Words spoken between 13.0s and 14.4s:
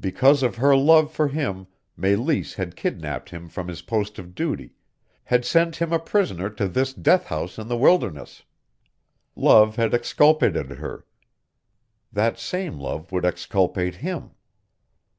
would exculpate him.